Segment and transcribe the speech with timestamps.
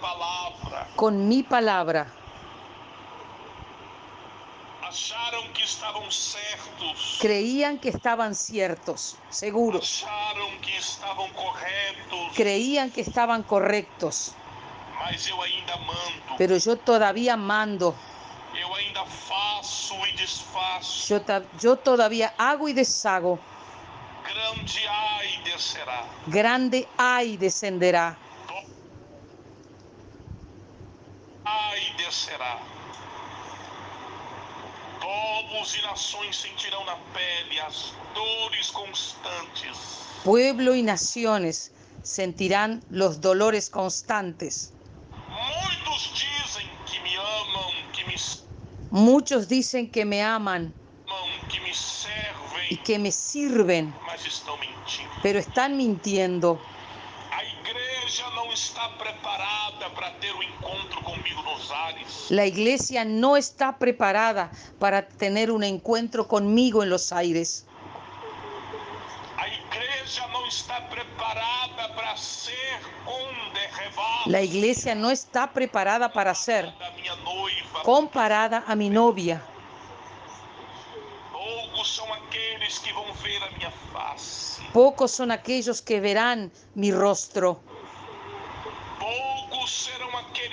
[0.00, 0.86] palavra.
[0.96, 2.12] con mi palabra.
[4.82, 7.18] Acharam que estavam certos.
[7.20, 10.02] Creían que estaban ciertos, seguros.
[10.02, 12.34] Acharam que estavam corretos.
[12.34, 14.34] Creían que estaban correctos.
[14.98, 16.36] Mas eu ainda mando.
[16.36, 17.94] Pero yo todavía mando.
[18.52, 21.06] Eu ainda faço e desfaço.
[21.08, 21.20] Yo,
[21.60, 23.38] yo todavía hago y deshago.
[24.24, 26.04] Grande ai descerá.
[26.26, 28.16] Grande ay descenderá.
[32.10, 32.58] Ai descerá.
[35.00, 39.76] Povos e nações sentirão na pele as dores constantes.
[40.24, 41.70] Pueblo y naciones
[42.02, 44.72] sentirán los dolores constantes.
[45.28, 48.16] Muitos dizem que me amam, que me
[48.90, 50.74] Muchos dicen que me aman
[51.48, 55.10] que me y servem, que me sirven, mas estão mentindo.
[55.22, 56.60] pero están mintiendo.
[57.30, 60.34] A igreja não está preparada para ter
[62.28, 67.66] La iglesia no está preparada para tener un encuentro conmigo en los aires.
[74.26, 76.72] La iglesia no está preparada para ser
[77.82, 79.42] comparada a mi novia.
[84.72, 87.60] Pocos son aquellos que verán mi rostro.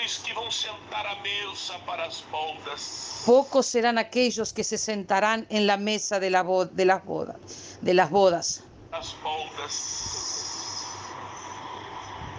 [0.07, 3.23] Poucos serão aqueles que vão sentar à mesa para as bodas.
[3.25, 7.77] Pocos serán aquellos que se sentarán en la mesa de, la bo- de las bodas.
[7.81, 8.63] De las bodas.
[8.93, 10.85] As bodas.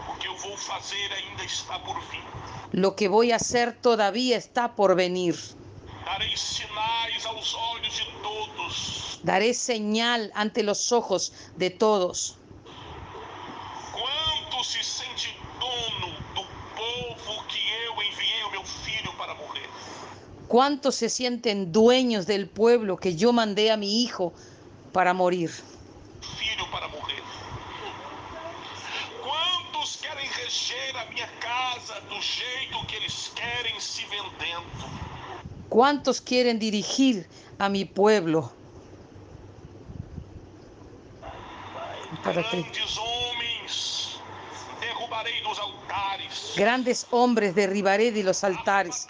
[0.08, 2.24] O que eu vou fazer ainda está por vir.
[2.72, 5.36] Lo que voy a hacer todavía está por venir.
[6.06, 9.20] Darei sinais aos olhos de todos.
[9.22, 12.34] Daré señal ante los ojos de todos.
[14.68, 14.82] Se
[20.48, 24.32] ¿Cuántos se sienten dueños del pueblo que yo mandé a mi hijo
[24.94, 25.50] para morir?
[26.72, 27.22] Para morrer.
[29.22, 34.84] Quantos querem reger a minha casa do jeito que eles querem se vendendo?
[35.68, 37.26] ¿Cuántos quieren dirigir
[37.58, 38.52] a mi pueblo?
[42.22, 44.20] Para Grandes homens
[44.80, 46.52] derrubarei dos altares.
[46.56, 49.06] grandes hombres derribaré de los altares.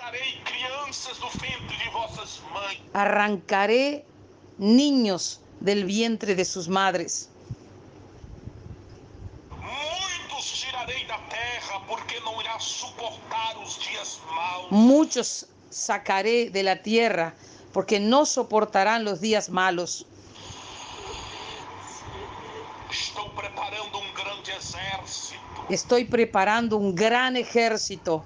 [2.92, 4.04] Arrancaré
[4.58, 7.30] niños del vientre de sus madres.
[14.70, 17.34] Muchos sacaré de la tierra
[17.72, 20.06] porque no soportarán los días malos.
[25.68, 28.24] Estoy preparando un gran ejército.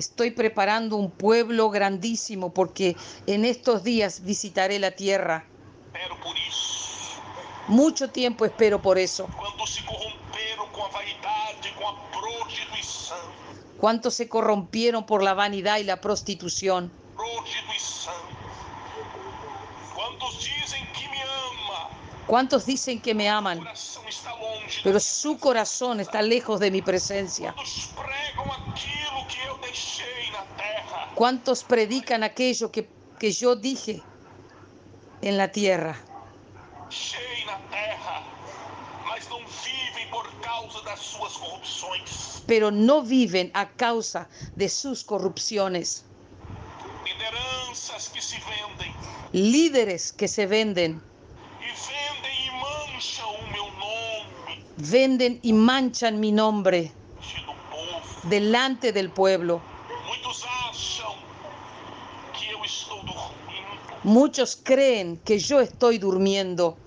[0.00, 2.96] Estoy preparando un pueblo grandísimo porque
[3.26, 5.44] en estos días visitaré la tierra.
[7.68, 9.28] Mucho tiempo espero por eso.
[13.76, 16.90] ¿Cuántos se corrompieron por la vanidad y la prostitución?
[22.26, 23.68] ¿Cuántos dicen que me aman,
[24.82, 27.54] pero su corazón está lejos de mi presencia?
[31.20, 32.88] ¿Cuántos predican aquello que,
[33.18, 34.02] que yo dije
[35.20, 36.00] en la tierra?
[42.46, 46.06] Pero no viven a causa de sus corrupciones.
[47.04, 48.94] Que se vendem
[49.32, 51.02] Líderes que se venden,
[51.60, 51.68] e
[54.52, 56.90] e venden y manchan mi nombre
[58.22, 59.60] delante del pueblo.
[60.10, 61.14] Muitos acham
[62.32, 63.80] que eu estou dormindo.
[64.02, 66.78] Muchos creen que yo estoy durmiendo.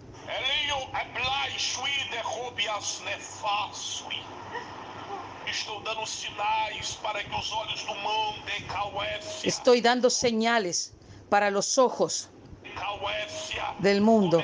[8.67, 10.93] Cauécia, Estoy dando señales
[11.29, 12.29] para los ojos
[12.75, 14.43] Cauécia del mundo.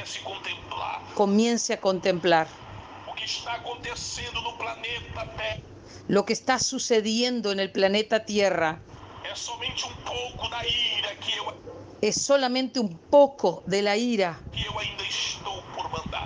[1.15, 2.48] Comience a contemplar
[6.07, 8.81] lo que está sucediendo en el planeta Tierra.
[12.01, 14.40] Es solamente un poco de la ira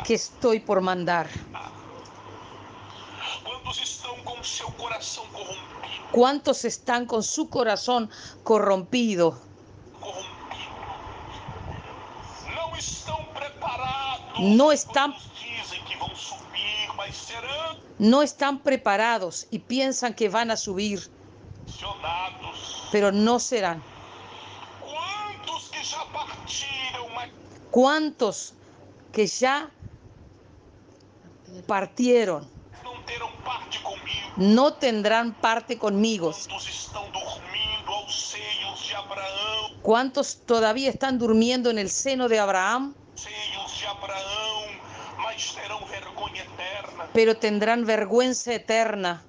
[0.06, 1.28] que estoy por mandar.
[6.12, 8.10] ¿Cuántos están con su corazón
[8.44, 9.40] corrompido?
[14.40, 14.72] No
[17.16, 21.10] serão no están preparados y piensan que van a subir,
[22.92, 23.82] pero no serán.
[24.82, 27.30] Quantos que já partiram, mas
[27.74, 28.54] ¿Cuántos
[29.12, 29.72] que ya
[31.66, 32.48] partieron
[34.38, 36.36] no tendrán parte conmigo?
[39.82, 42.94] ¿Cuántos todavía están durmiendo en el seno de Abraham,
[47.12, 49.24] pero tendrán vergüenza eterna?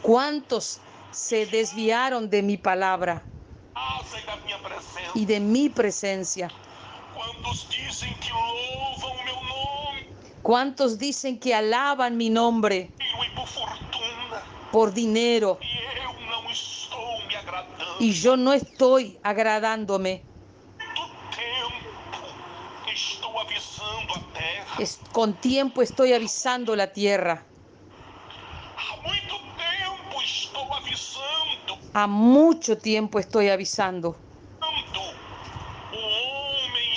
[0.00, 3.22] ¿Cuántos se desviaron de mi palabra
[5.14, 6.50] y de mi presencia?
[10.42, 12.90] ¿Cuántos dicen que alaban mi nombre
[14.72, 15.58] por dinero
[18.00, 20.22] y yo no estoy agradándome?
[25.12, 27.47] Con tiempo estoy avisando la tierra.
[32.02, 32.06] A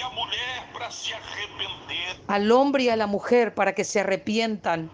[0.09, 2.21] mulher para se arrepender.
[2.27, 4.89] Al hombre y a la mujer para que se arrepientan.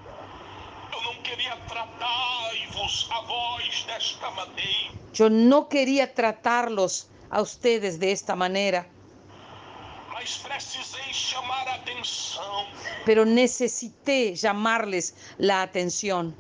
[5.13, 8.88] Yo no quería tratarlos a ustedes de esta manera,
[13.06, 16.36] pero necesité llamarles la atención.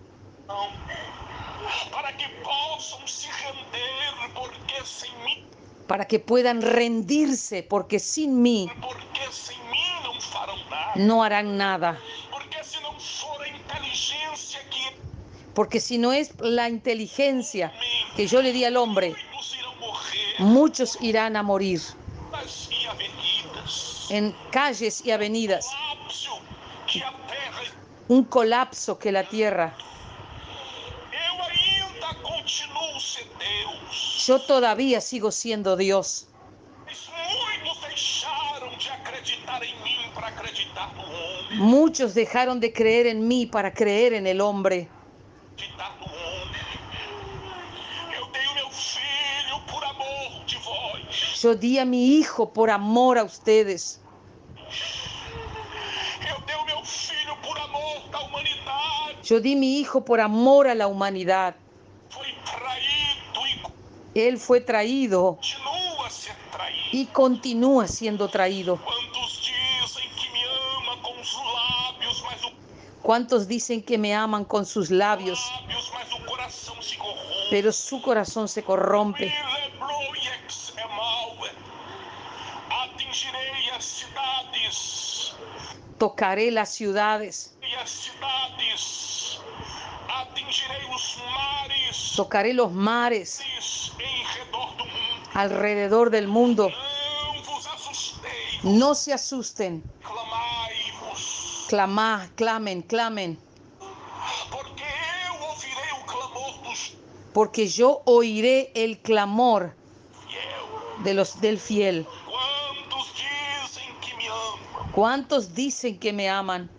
[1.91, 5.43] Para que possam se render, porque sem mim,
[5.87, 10.93] para que puedan rendirse, porque sin mí porque sem mim não farão nada.
[10.95, 11.99] no harán nada.
[12.29, 14.97] Porque se não for a inteligência que
[15.53, 17.73] Porque si no es la inteligencia
[18.15, 19.15] que yo le di al hombre,
[20.37, 21.81] muchos irán a morir
[24.09, 25.65] e en calles y avenidas.
[28.07, 29.75] Un colapso que la tierra.
[34.27, 36.27] Yo todavía sigo siendo Dios.
[41.53, 44.89] Muchos dejaron de creer en mí para creer en el hombre.
[51.41, 54.01] Yo di a mi hijo por amor a ustedes.
[59.23, 61.55] Yo di mi hijo por amor a la humanidad.
[64.17, 65.37] E Él fue traído
[66.91, 68.79] y continúa siendo traído.
[73.03, 75.39] ¿Cuántos dicen que me aman con sus labios,
[77.51, 79.31] pero su corazón se corrompe?
[83.79, 85.35] Cidades,
[85.99, 89.39] Tocaré las ciudades, e as cidades.
[90.09, 90.36] Atingirei os mares
[92.15, 94.17] tocaré los mares em
[95.33, 96.69] alrededor del mundo.
[98.63, 99.83] No se asusten,
[101.67, 103.39] clamá, clamen, clamen,
[107.33, 109.75] porque yo oiré el clamor
[111.03, 112.07] de los del fiel.
[114.91, 116.76] ¿Cuántos dicen que me aman?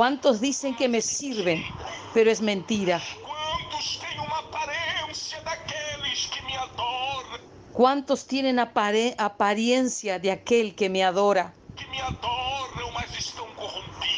[0.00, 1.62] ¿Cuántos dicen que me sirven?
[2.14, 3.02] Pero es mentira.
[7.74, 11.52] ¿Cuántos tienen apare- apariencia de aquel que me adora,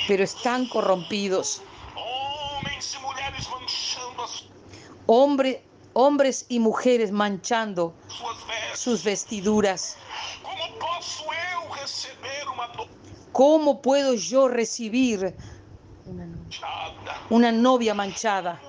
[0.07, 1.63] pero están corrompidos?
[5.07, 7.93] Hombre, hombres y mujeres manchando
[8.77, 9.97] sus vestiduras.
[13.33, 15.35] ¿Cómo puedo yo recibir?
[17.31, 18.61] Una novia manchada?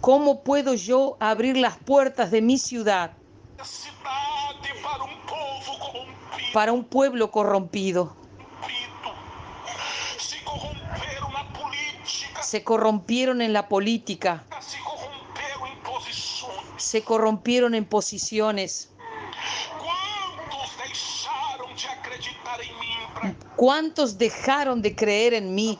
[0.00, 3.16] ¿Cómo puedo yo abrir las puertas de mi ciudad
[6.52, 8.16] para un pueblo corrompido?
[12.40, 14.44] Se corrompieron en la política,
[16.76, 18.95] se corrompieron en posiciones.
[23.56, 25.78] ¿Cuántos dejaron de creer en mí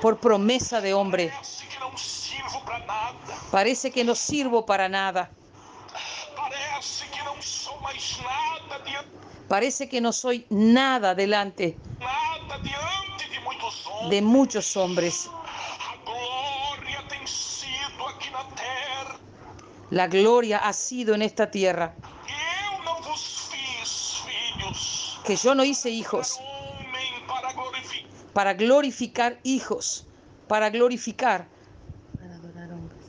[0.00, 1.32] por promesa de hombre?
[3.50, 5.30] Parece que no sirvo para nada.
[9.48, 11.78] Parece que no soy nada delante
[14.08, 15.28] de muchos hombres.
[19.90, 21.94] La gloria ha sido en esta tierra.
[25.24, 26.38] Que yo no hice hijos
[28.34, 29.38] para glorificar.
[29.42, 30.06] hijos,
[30.48, 31.48] para glorificar,
[32.18, 33.04] Para adorar hombres.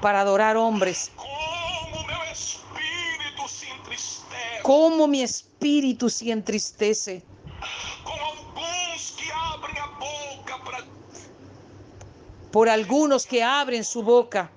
[0.00, 1.10] para adorar hombres.
[4.62, 7.24] Como mi espíritu se entristece
[12.52, 14.50] por algunos que abren su boca,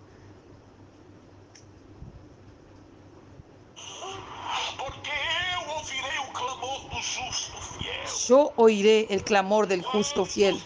[8.27, 10.61] yo oiré el clamor del justo fiel.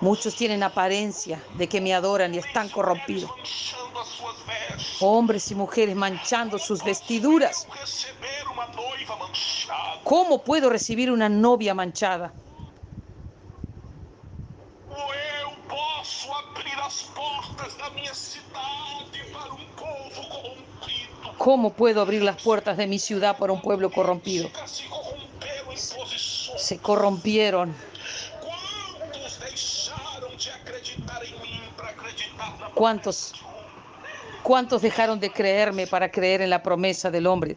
[0.00, 3.30] Muchos tienen apariencia de que me adoran y están corrompidos.
[5.00, 7.66] Hombres y mujeres manchando sus vestiduras.
[10.04, 12.32] ¿Cómo puedo recibir una novia manchada?
[21.48, 24.50] ¿Cómo puedo abrir las puertas de mi ciudad para un pueblo corrompido?
[26.58, 27.74] Se corrompieron.
[32.74, 33.32] ¿Cuántos?
[34.42, 37.56] ¿Cuántos dejaron de creerme para creer en la promesa del hombre?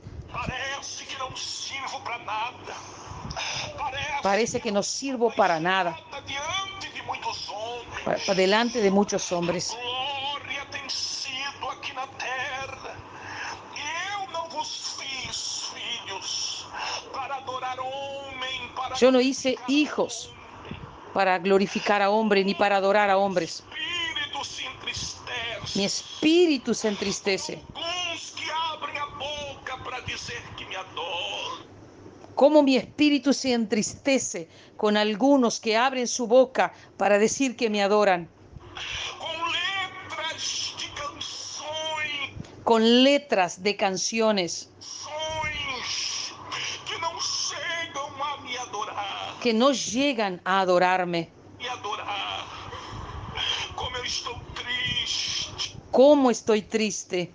[4.24, 6.00] Parece que no sirvo para nada
[8.38, 9.76] delante de muchos hombres.
[19.02, 20.32] Yo no hice hijos
[21.12, 23.64] para glorificar a hombre ni para adorar a hombres.
[25.74, 27.64] Mi espíritu se entristece.
[32.36, 37.82] Cómo mi espíritu se entristece con algunos que abren su boca para decir que me
[37.82, 38.30] adoran,
[42.64, 44.71] con letras de canciones
[49.42, 51.30] que no llegan a adorarme.
[55.92, 57.34] ¿Cómo estoy triste?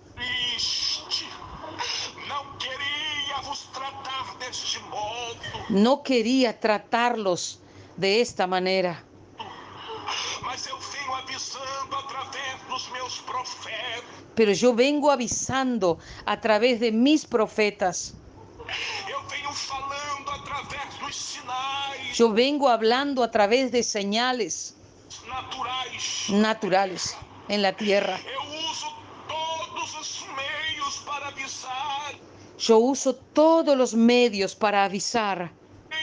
[5.69, 7.61] No quería tratarlos
[7.97, 9.05] de esta manera,
[14.35, 18.15] pero yo vengo avisando a través de mis profetas.
[22.17, 24.75] Yo vengo hablando a través de señales
[25.29, 26.31] naturais.
[26.31, 27.15] naturales
[27.47, 28.19] en la tierra.
[32.59, 35.53] Yo uso todos los medios para avisar
[35.91, 35.97] e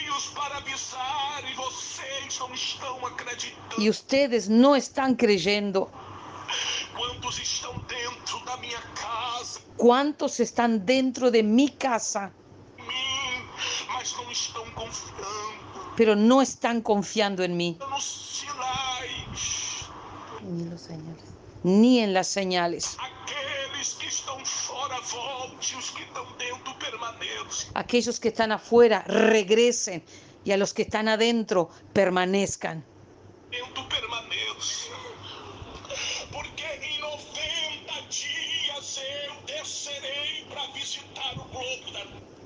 [3.82, 5.90] y ustedes no están creyendo.
[9.76, 12.32] ¿Cuántos están dentro de mi casa,
[15.96, 17.78] pero no están confiando en mí?
[20.42, 21.24] Ni los señales.
[21.62, 22.96] ni en las señales?
[27.74, 30.04] Aquellos que están afuera regresen
[30.44, 32.84] y a los que están adentro permanezcan.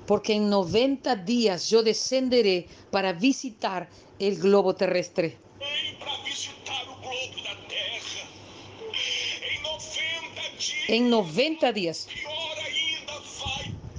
[0.09, 3.87] Porque en 90 días yo descenderé para visitar
[4.17, 5.37] el globo terrestre.
[5.59, 8.25] Vem para visitar o globo da terra.
[9.61, 12.07] 90 dias, En 90 días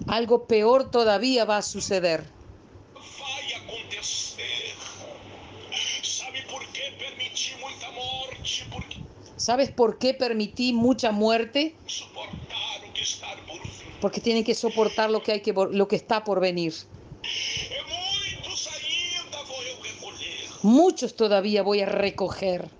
[0.08, 2.24] algo peor todavía va a suceder.
[9.36, 11.76] ¿Sabes por qué permití mucha muerte?
[14.00, 16.74] Porque tienen que soportar lo que, hay que, lo que está por venir.
[20.62, 22.70] Muchos todavía voy a recoger.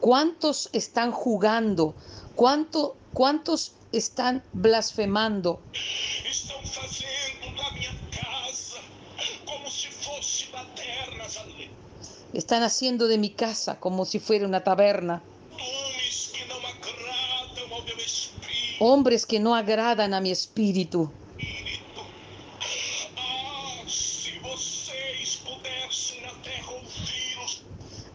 [0.00, 1.94] ¿Cuántos están jugando?
[2.34, 5.60] ¿Cuánto, ¿Cuántos están blasfemando?
[6.24, 8.80] Estão fazendo da minha casa
[9.44, 11.70] como se fosse baternas ali.
[12.32, 15.22] Están haciendo de mi casa como si fuera una taberna.
[18.80, 21.10] Hombres que no agradan a mi espíritu.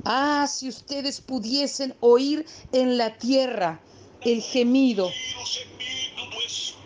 [0.05, 3.79] Ah, Ah, si ustedes pudiesen oír en la tierra
[4.19, 5.09] el gemido,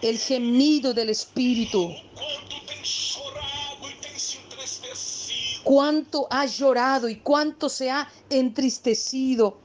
[0.04, 1.92] el gemido del Espíritu.
[5.68, 9.60] Cuánto ha llorado y cuánto se ha entristecido.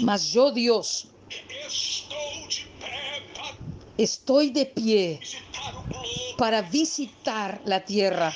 [0.00, 1.08] Mas yo, Dios,
[3.96, 5.20] estoy de pie
[6.36, 8.34] para visitar la tierra.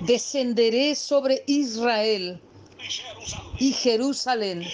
[0.00, 2.40] Descenderé sobre Israel
[3.60, 4.66] e y Jerusalén.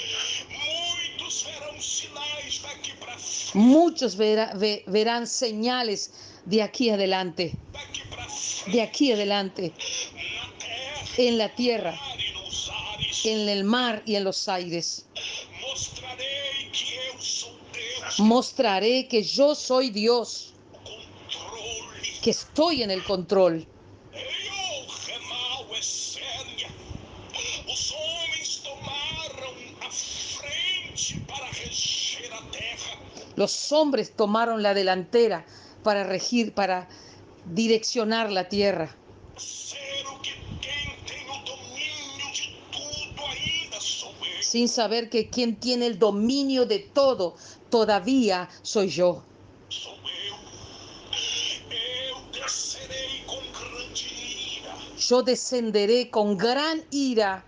[3.55, 6.13] Muchos verá- ve- verán señales
[6.47, 7.55] de aquí adelante,
[8.67, 9.75] de aquí adelante,
[11.19, 11.99] en la tierra,
[13.25, 15.05] en el mar y en los aires.
[18.19, 20.55] Mostraré que yo soy Dios,
[22.23, 23.67] que estoy en el control.
[33.37, 35.45] Los hombres tomaron la delantera
[35.83, 36.89] para regir, para
[37.47, 38.95] direccionar la tierra.
[44.41, 47.37] Sin saber que quien tiene el dominio de todo
[47.71, 49.23] todavía soy yo.
[55.09, 57.45] Yo descenderé con gran Ira.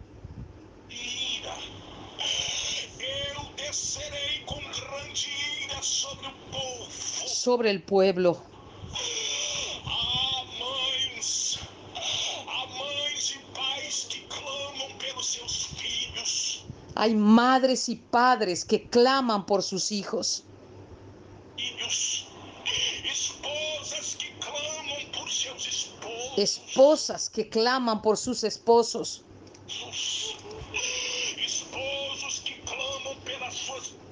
[7.45, 8.39] Sobre el pueblo.
[16.95, 20.45] Hay madres y padres que claman por sus hijos,
[26.39, 29.25] esposas que claman por sus esposos,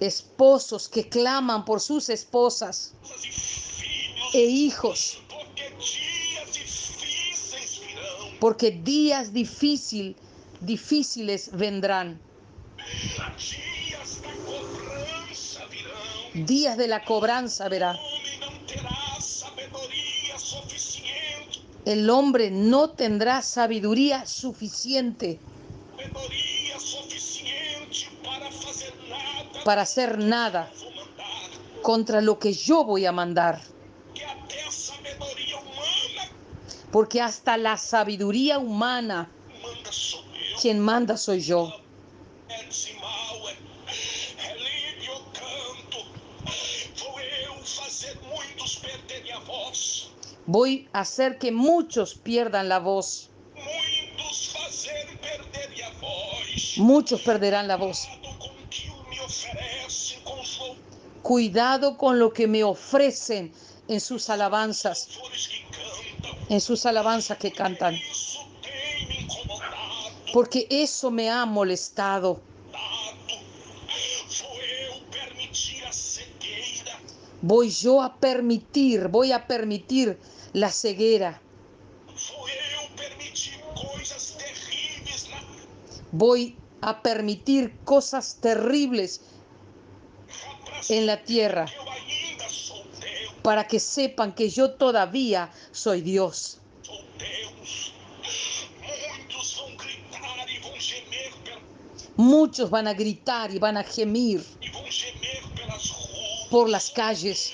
[0.01, 2.93] Esposos que claman por sus esposas
[4.33, 5.19] e hijos,
[8.41, 10.17] Porque días difícil,
[10.61, 12.21] difíciles vendrán,
[16.35, 17.97] días de la cobranza verá.
[21.85, 25.39] El hombre no tendrá sabiduría suficiente
[29.65, 30.71] para hacer nada.
[31.83, 33.61] Contra lo que yo voy a mandar.
[36.91, 39.31] Porque hasta la sabiduría humana,
[40.61, 41.73] quien manda soy yo.
[50.47, 53.31] Voy a hacer que muchos pierdan la voz.
[56.77, 58.09] Muchos perderán la voz.
[61.33, 63.55] Cuidado con lo que me ofrecen
[63.89, 65.09] en sus alabanzas,
[66.51, 67.99] en sus alabanzas que cantan.
[70.35, 72.43] Porque eso me ha molestado.
[77.41, 80.19] Voy yo a permitir, voy a permitir
[80.53, 81.41] la ceguera.
[86.11, 89.23] Voy a permitir cosas terribles
[90.99, 91.67] en la tierra
[93.43, 96.59] para que sepan que yo todavía soy Dios.
[102.17, 104.45] Muchos van a gritar y van a gemir
[106.51, 107.53] por las calles.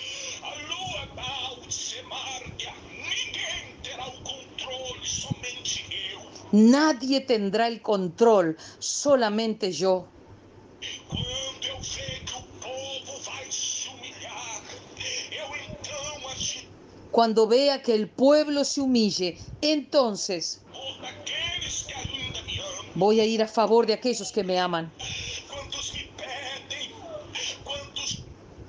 [6.51, 10.07] Nadie tendrá el control, solamente yo.
[17.19, 20.61] Cuando vea que el pueblo se humille, entonces
[22.95, 24.93] voy a ir a favor de aquellos que me aman.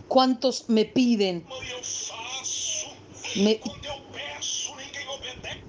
[0.08, 1.46] ¿Cuántos me piden?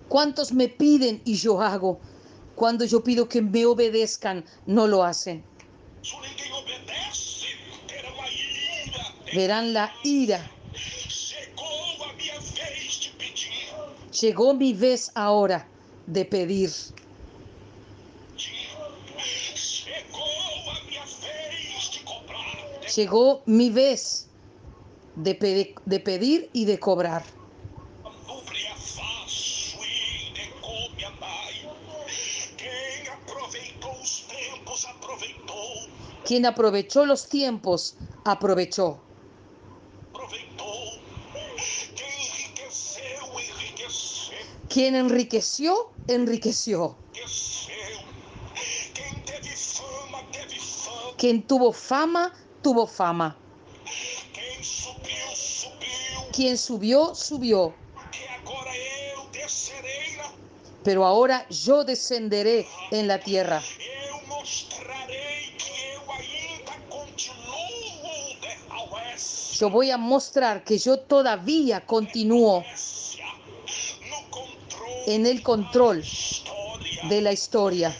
[0.08, 2.00] ¿Cuántos me piden y yo hago?
[2.54, 5.44] Cuando yo pido que me obedezcan, no lo hacen.
[9.34, 10.50] Verán la ira.
[14.20, 15.66] Llegó mi vez ahora
[16.06, 16.70] de pedir.
[22.94, 24.26] Llegó mi vez
[25.16, 27.24] de, de pedir y de cobrar.
[36.26, 39.00] Quien aprovechó los tiempos, aprovechó.
[44.70, 46.96] Quien enriqueció, enriqueció.
[51.18, 53.36] Quien tuvo fama, tuvo fama.
[56.32, 57.74] Quien subió, subió.
[60.84, 63.60] Pero ahora yo descenderé en la tierra.
[69.52, 72.64] Yo voy a mostrar que yo todavía continúo
[75.14, 76.04] en el control
[77.08, 77.96] de la historia.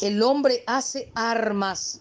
[0.00, 2.00] El- hombre hace armas,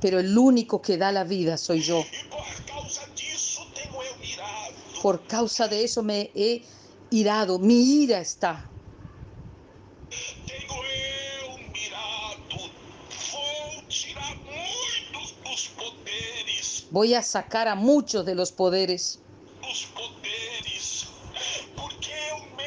[0.00, 2.04] pero el único que da la vida soy yo.
[5.02, 6.64] Por causa de eso me he
[7.10, 7.58] irado.
[7.58, 8.68] Mi ira está.
[16.90, 19.18] Voy a sacar a muchos de los poderes,
[21.76, 22.16] porque
[22.56, 22.64] me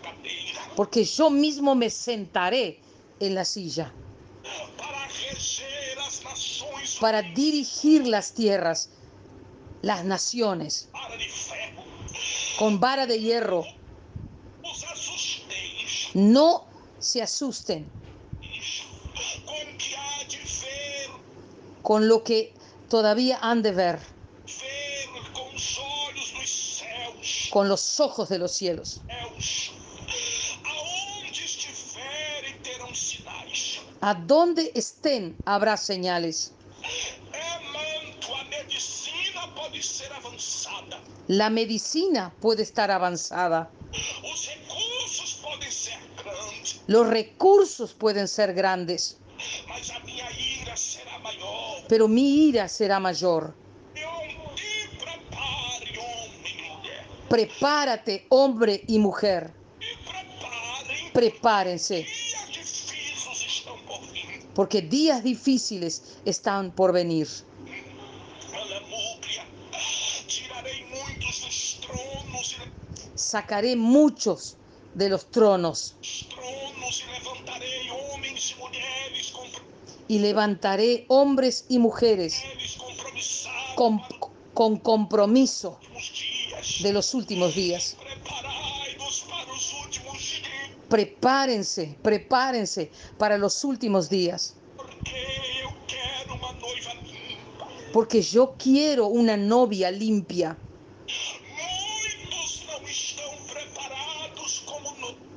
[0.00, 0.70] cadeira.
[1.04, 2.80] yo mismo me sentaré
[3.20, 3.92] en la silla
[7.00, 8.90] para reger dirigir las tierras,
[9.82, 11.82] las naciones, ferro.
[12.58, 13.64] con vara de hierro.
[16.14, 16.66] No
[16.98, 17.88] se asusten
[21.82, 22.54] con lo que
[22.88, 23.98] todavía han de ver,
[27.50, 29.00] con los ojos de los cielos.
[34.00, 36.52] A donde estén habrá señales.
[41.28, 43.70] La medicina puede estar avanzada.
[46.88, 49.18] Los recursos pueden ser grandes,
[51.92, 53.52] pero mi ira será mayor.
[57.28, 59.52] Prepárate, hombre y mujer.
[61.12, 62.06] Prepárense,
[64.54, 67.28] porque días difíciles están por venir.
[73.14, 74.56] Sacaré muchos
[74.94, 75.94] de los tronos
[80.12, 82.42] y levantaré hombres y mujeres
[83.74, 83.98] con,
[84.80, 85.78] compromiso
[86.82, 87.96] de los últimos días.
[90.90, 94.54] Prepárense, prepárense para los últimos días,
[97.94, 100.58] porque yo quiero una novia limpia.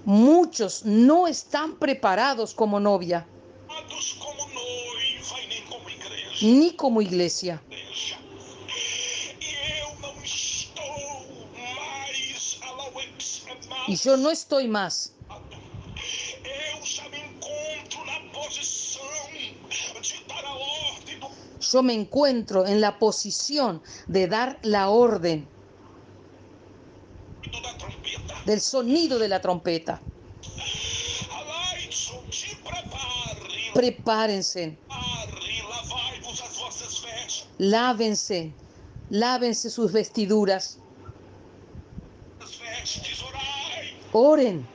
[0.04, 3.26] Muchos no están preparados como novia,
[6.42, 7.62] ni como iglesia.
[7.70, 8.18] igreja.
[9.38, 10.98] E eu não estou
[13.88, 15.14] mais yo no estoy más.
[16.44, 17.08] Eu já
[21.82, 25.48] me encuentro en la posición de dar la orden
[28.46, 30.02] del sonido de la trompeta.
[33.74, 34.78] Prepárense,
[37.58, 38.54] lávense,
[39.10, 40.80] lávense sus vestiduras,
[44.12, 44.68] oren,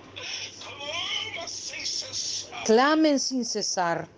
[2.64, 4.08] clamen sin cesar,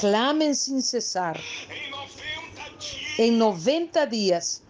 [0.00, 1.40] clamen sin cesar.
[1.90, 4.62] 90 dias, En 90 días,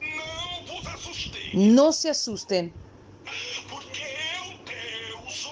[1.53, 2.73] no se asusten,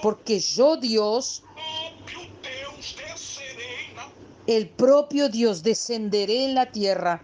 [0.01, 1.43] porque yo Dios,
[4.47, 7.23] el propio Dios, descenderé en la tierra.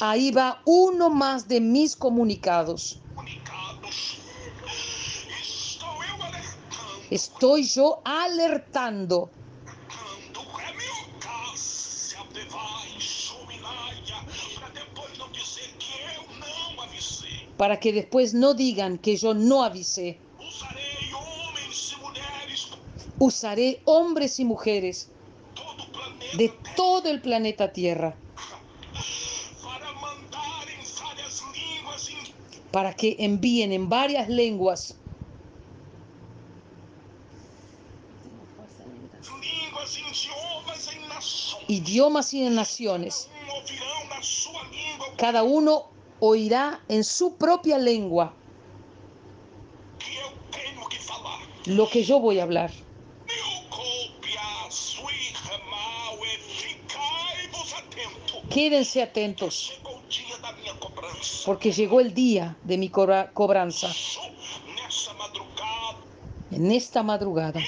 [0.00, 2.98] Ahí va uno más de mis comunicados.
[7.10, 9.30] Estoy yo Alertando.
[17.62, 20.18] Para que después no digan que yo no avisé.
[23.20, 25.08] Usaré hombres y mujeres.
[26.36, 28.16] De todo el planeta Tierra.
[32.72, 34.96] Para que envíen en varias lenguas
[41.68, 43.28] en idiomas y naciones.
[45.16, 45.92] Cada uno
[46.24, 48.32] oirá en su propia lengua
[51.66, 52.70] lo que yo voy a hablar.
[58.50, 59.72] Quédense atentos,
[61.44, 63.90] porque llegó el día de mi cobra- cobranza.
[66.52, 67.60] En esta madrugada,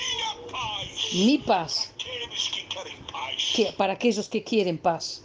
[1.14, 1.92] mi paz
[3.76, 5.24] para aquellos que quieren paz.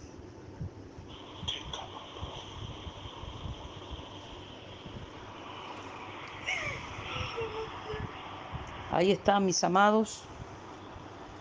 [9.00, 10.24] Ahí están mis amados,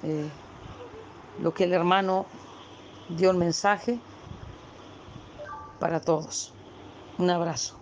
[0.04, 0.28] eh,
[1.42, 2.24] lo que el hermano
[3.08, 3.98] dio el mensaje
[5.80, 6.54] para todos.
[7.18, 7.77] Un abrazo.